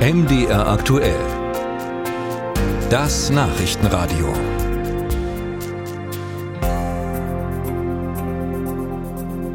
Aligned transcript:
MDR 0.00 0.66
aktuell. 0.66 1.20
Das 2.88 3.28
Nachrichtenradio. 3.28 4.32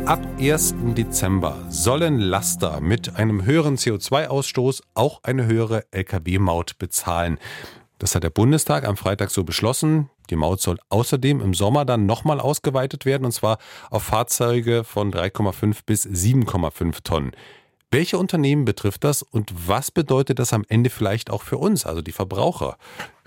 Ab 0.05 0.19
1. 0.39 0.75
Dezember 0.95 1.65
sollen 1.69 2.19
Laster 2.19 2.79
mit 2.79 3.15
einem 3.15 3.43
höheren 3.43 3.77
CO2-Ausstoß 3.77 4.83
auch 4.93 5.23
eine 5.23 5.47
höhere 5.47 5.85
Lkw-Maut 5.89 6.77
bezahlen. 6.77 7.39
Das 7.97 8.13
hat 8.13 8.21
der 8.21 8.29
Bundestag 8.29 8.87
am 8.87 8.97
Freitag 8.97 9.31
so 9.31 9.45
beschlossen. 9.45 10.11
Die 10.29 10.35
Maut 10.35 10.61
soll 10.61 10.77
außerdem 10.89 11.41
im 11.41 11.55
Sommer 11.55 11.85
dann 11.85 12.05
nochmal 12.05 12.39
ausgeweitet 12.39 13.05
werden, 13.05 13.25
und 13.25 13.31
zwar 13.31 13.57
auf 13.89 14.03
Fahrzeuge 14.03 14.83
von 14.83 15.11
3,5 15.11 15.79
bis 15.87 16.05
7,5 16.05 17.01
Tonnen. 17.03 17.31
Welche 17.95 18.17
Unternehmen 18.17 18.65
betrifft 18.65 19.05
das 19.05 19.23
und 19.23 19.53
was 19.69 19.89
bedeutet 19.89 20.37
das 20.39 20.51
am 20.51 20.65
Ende 20.67 20.89
vielleicht 20.89 21.29
auch 21.29 21.43
für 21.43 21.57
uns, 21.57 21.85
also 21.85 22.01
die 22.01 22.11
Verbraucher? 22.11 22.75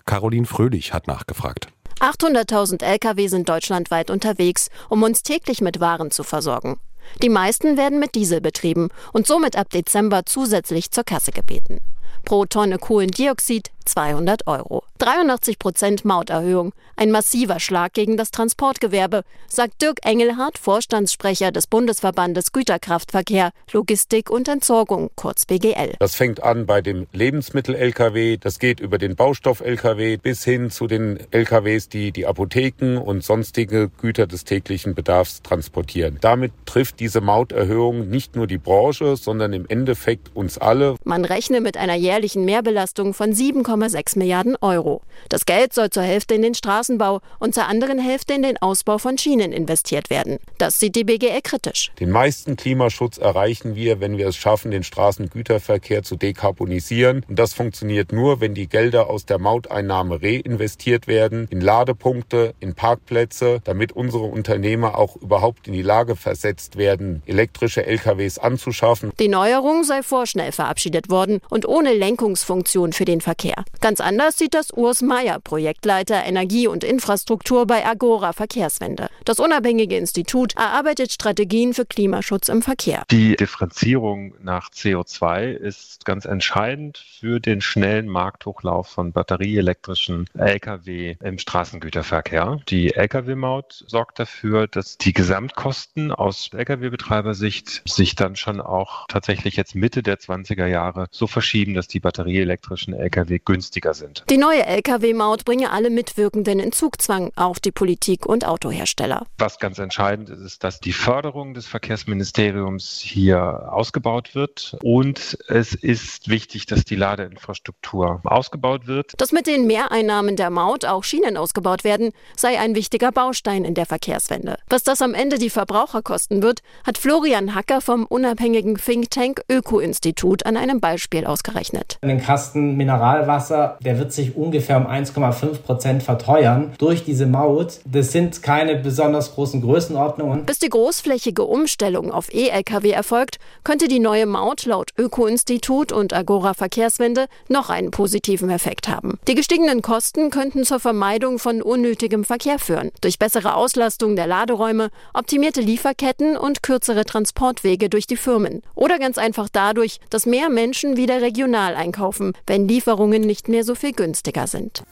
Caroline 0.05 0.45
Fröhlich 0.45 0.92
hat 0.92 1.06
nachgefragt. 1.06 1.69
800.000 2.01 2.83
Lkw 2.83 3.28
sind 3.28 3.48
deutschlandweit 3.48 4.11
unterwegs, 4.11 4.69
um 4.91 5.02
uns 5.02 5.23
täglich 5.23 5.62
mit 5.62 5.80
Waren 5.80 6.11
zu 6.11 6.23
versorgen. 6.23 6.78
Die 7.23 7.30
meisten 7.30 7.78
werden 7.78 7.98
mit 7.98 8.15
Diesel 8.15 8.42
betrieben 8.42 8.91
und 9.15 9.27
somit 9.27 9.56
ab 9.56 9.70
Dezember 9.70 10.27
zusätzlich 10.27 10.91
zur 10.91 11.05
Kasse 11.05 11.33
gebeten. 11.33 11.80
Pro 12.27 12.45
Tonne 12.45 12.77
Kohlendioxid 12.77 13.70
200 13.88 14.47
Euro. 14.47 14.84
83 14.98 15.59
Prozent 15.59 16.05
Mauterhöhung. 16.05 16.73
Ein 16.97 17.10
massiver 17.10 17.60
Schlag 17.60 17.92
gegen 17.92 18.16
das 18.16 18.30
Transportgewerbe, 18.30 19.23
sagt 19.47 19.80
Dirk 19.80 19.98
Engelhardt, 20.05 20.59
Vorstandssprecher 20.59 21.52
des 21.52 21.69
Bundesverbandes 21.69 22.52
Güterkraftverkehr, 22.52 23.51
Logistik 23.73 24.30
und 24.30 24.48
Entsorgung, 24.48 25.11
kurz 25.14 25.47
BGL. 25.47 25.95
Das 26.01 26.16
fängt 26.16 26.42
an 26.42 26.66
bei 26.66 26.80
dem 26.80 27.06
Lebensmittel-Lkw, 27.12 28.38
das 28.38 28.59
geht 28.59 28.80
über 28.80 28.98
den 28.98 29.14
Baustoff-Lkw 29.14 30.16
bis 30.16 30.42
hin 30.44 30.70
zu 30.70 30.89
den 30.89 31.20
Lkws, 31.31 31.89
die 31.89 32.11
die 32.11 32.27
Apotheken 32.27 32.98
und 32.98 33.22
sonstige 33.22 33.91
Güter 34.00 34.27
des 34.27 34.44
täglichen 34.44 34.94
Bedarfs 34.94 35.42
transportieren. 35.42 36.19
Damit 36.20 36.53
trifft 36.66 36.98
diese 36.98 37.20
Mauterhöhung 37.20 38.09
nicht 38.09 38.34
nur 38.34 38.48
die 38.48 38.59
Branche, 38.59 39.16
sondern 39.16 39.53
im 39.53 39.66
Endeffekt 39.69 40.34
uns 40.34 40.59
alle. 40.59 40.97
Man 41.05 41.25
rechne 41.25 41.61
mit 41.61 41.77
einer 41.77 41.94
jährlichen 41.94 42.44
Mehrbelastung 42.44 43.14
von 43.14 43.33
7, 43.33 43.62
1,6 43.83 44.19
Milliarden 44.19 44.57
Euro. 44.61 45.03
Das 45.29 45.47
Geld 45.47 45.73
soll 45.73 45.91
zur 45.91 46.03
Hälfte 46.03 46.34
in 46.34 46.43
den 46.43 46.55
Straßenbau 46.55 47.21
und 47.39 47.55
zur 47.55 47.67
anderen 47.67 47.98
Hälfte 47.98 48.34
in 48.34 48.43
den 48.43 48.57
Ausbau 48.59 48.98
von 48.98 49.19
Schienen 49.19 49.53
investiert 49.53 50.11
werden. 50.11 50.39
Das 50.59 50.81
sieht 50.81 50.97
die 50.97 51.05
BGE 51.05 51.41
kritisch. 51.43 51.93
Den 52.01 52.11
meisten 52.11 52.56
Klimaschutz 52.56 53.19
erreichen 53.19 53.75
wir, 53.75 54.01
wenn 54.01 54.19
wir 54.19 54.29
es 54.29 54.37
schaffen, 54.37 54.71
den 54.71 54.83
Straßengüterverkehr 54.83 56.03
zu 56.03 56.17
dekarbonisieren. 56.17 57.25
Und 57.29 57.39
das 57.39 57.55
funktioniert 57.55 58.12
nur, 58.12 58.41
wenn 58.41 58.55
die 58.55 58.69
Gelder 58.69 59.09
aus 59.11 59.27
der 59.27 59.39
Mauteinnahme 59.39 60.23
reinvestiert 60.23 61.06
werden 61.06 61.49
in 61.51 61.61
Ladepunkte, 61.61 62.55
in 62.61 62.75
Parkplätze, 62.75 63.61
damit 63.65 63.93
unsere 63.93 64.25
Unternehmer 64.25 64.99
auch 64.99 65.17
überhaupt 65.17 65.67
in 65.67 65.73
die 65.73 65.83
Lage 65.83 66.17
versetzt 66.17 66.77
werden, 66.77 67.23
elektrische 67.27 67.84
LKWs 67.84 68.39
anzuschaffen. 68.39 69.12
Die 69.19 69.29
Neuerung 69.29 69.84
sei 69.84 70.03
vorschnell 70.03 70.53
verabschiedet 70.53 71.11
worden 71.11 71.41
und 71.51 71.67
ohne 71.67 71.93
Lenkungsfunktion 71.93 72.93
für 72.93 73.05
den 73.05 73.21
Verkehr. 73.21 73.65
Ganz 73.80 74.00
anders 74.00 74.36
sieht 74.38 74.55
das 74.55 74.70
Urs 74.72 75.02
Meier, 75.02 75.38
Projektleiter 75.41 76.24
Energie 76.24 76.66
und 76.66 76.84
Infrastruktur 76.84 77.66
bei 77.66 77.86
Agora 77.86 78.33
Verkehrswende. 78.33 79.08
Das 79.25 79.38
unabhängige 79.38 79.97
Institut 79.97 80.56
erarbeitet 80.56 81.12
Strategien 81.12 81.75
für 81.75 81.84
Klimaschutz 81.84 82.48
im 82.48 82.62
Verkehr. 82.62 83.05
Die 83.10 83.36
Differenzierung 83.36 84.34
nach 84.42 84.70
CO2 84.70 85.52
ist 85.52 86.05
ganz 86.05 86.25
entscheidend 86.25 86.98
für 87.20 87.41
den 87.41 87.60
schnellen 87.60 88.08
Markthochlauf 88.08 88.88
von 88.88 89.12
batterieelektrischen 89.12 90.27
Lkw 90.36 91.16
im 91.22 91.38
Straßengüterverkehr. 91.38 92.60
Die 92.69 92.94
Lkw-Maut 92.94 93.84
sorgt 93.87 94.19
dafür, 94.19 94.66
dass 94.66 94.98
die 94.98 95.12
Gesamtkosten 95.12 96.10
aus 96.12 96.50
Lkw-Betreibersicht 96.53 97.82
sich 97.88 98.14
dann 98.14 98.37
schon 98.37 98.60
auch 98.60 99.06
tatsächlich 99.09 99.56
jetzt 99.56 99.75
Mitte 99.75 100.03
der 100.03 100.19
20er 100.19 100.66
Jahre 100.66 101.06
so 101.10 101.26
verschieben, 101.26 101.75
dass 101.75 101.88
die 101.88 102.00
batterieelektrischen 102.00 102.94
Lkw 102.94 103.38
günstiger 103.48 103.94
sind. 103.94 104.25
Die 104.28 104.36
neue 104.36 104.64
Lkw-Maut 104.66 105.47
bringe 105.47 105.70
alle 105.70 105.88
Mitwirkenden 105.88 106.60
in 106.60 106.70
Zugzwang, 106.70 107.32
auch 107.34 107.59
die 107.59 107.72
Politik 107.72 108.26
und 108.26 108.47
Autohersteller. 108.47 109.26
Was 109.38 109.59
ganz 109.59 109.78
entscheidend 109.78 110.28
ist, 110.28 110.41
ist, 110.41 110.64
dass 110.64 110.81
die 110.81 110.92
Förderung 110.92 111.54
des 111.54 111.66
Verkehrsministeriums 111.66 113.00
hier 113.03 113.72
ausgebaut 113.72 114.34
wird 114.34 114.76
und 114.82 115.38
es 115.48 115.75
ist 115.75 116.28
wichtig, 116.28 116.66
dass 116.66 116.84
die 116.84 116.94
Ladeinfrastruktur 116.94 118.20
ausgebaut 118.25 118.87
wird. 118.87 119.14
Dass 119.19 119.32
mit 119.32 119.47
den 119.47 119.66
Mehreinnahmen 119.66 120.37
der 120.37 120.50
Maut 120.50 120.84
auch 120.84 121.04
Schienen 121.04 121.38
ausgebaut 121.38 121.84
werden, 121.84 122.12
sei 122.37 122.58
ein 122.58 122.75
wichtiger 122.75 123.12
Baustein 123.12 123.64
in 123.64 123.72
der 123.72 123.87
Verkehrswende. 123.87 124.58
Was 124.69 124.82
das 124.82 125.00
am 125.00 125.14
Ende 125.14 125.38
die 125.38 125.50
Verbraucher 125.50 126.03
kosten 126.03 126.42
wird, 126.42 126.60
hat 126.87 126.98
Florian 126.98 127.54
Hacker 127.54 127.81
vom 127.81 128.04
unabhängigen 128.04 128.76
Think 128.76 129.10
Tank 129.10 129.41
Öko-Institut 129.50 130.44
an 130.44 130.58
einem 130.58 130.81
Beispiel 130.81 131.25
ausgerechnet. 131.25 131.98
Den 132.03 132.20
Kasten 132.20 132.76
Mineralwasser, 132.76 133.38
der 133.81 133.99
wird 133.99 134.12
sich 134.12 134.37
ungefähr 134.37 134.76
um 134.76 134.87
1,5 134.87 135.59
Prozent 135.59 136.03
verteuern 136.03 136.72
durch 136.78 137.04
diese 137.04 137.26
Maut. 137.26 137.81
Das 137.84 138.12
sind 138.12 138.43
keine 138.43 138.76
besonders 138.76 139.34
großen 139.34 139.60
Größenordnungen. 139.60 140.47
Bis 140.47 140.59
die 140.59 140.69
großflächige 140.69 141.44
Umstellung 141.44 142.10
auf 142.10 142.32
E-Lkw 142.32 142.91
erfolgt, 142.91 143.38
könnte 143.65 143.88
die 143.88 144.00
neue 144.00 144.26
Maut 144.26 144.65
laut 144.65 144.91
Öko-Institut 144.99 145.93
und 145.93 146.12
Agora 146.12 146.54
Verkehrswende 146.54 147.26
noch 147.49 147.71
einen 147.71 147.91
positiven 147.91 148.50
Effekt 148.50 148.88
haben. 148.88 149.19
Die 149.28 149.34
gestiegenen 149.34 149.82
Kosten 149.82 150.31
könnten 150.31 150.65
zur 150.65 150.81
Vermeidung 150.81 151.38
von 151.38 151.62
unnötigem 151.62 152.25
Verkehr 152.25 152.59
führen. 152.59 152.91
Durch 153.00 153.19
bessere 153.19 153.55
Auslastung 153.55 154.16
der 154.16 154.26
Laderäume, 154.26 154.88
optimierte 155.15 155.60
Lieferketten 155.60 156.37
und 156.37 156.62
kürzere 156.62 157.05
Transportwege 157.05 157.88
durch 157.88 158.06
die 158.06 158.16
Firmen. 158.16 158.62
Oder 158.75 158.99
ganz 158.99 159.19
einfach 159.19 159.49
dadurch, 159.50 160.00
dass 160.10 160.26
mehr 160.26 160.49
Menschen 160.49 160.97
wieder 160.97 161.20
regional 161.20 161.75
einkaufen, 161.75 162.32
wenn 162.47 162.69
Lieferungen 162.69 163.22
nicht 163.28 163.49
mehr 163.49 163.62
so 163.62 163.77
viel 163.77 163.93
günstiger 163.93 164.49
sind. 164.49 164.83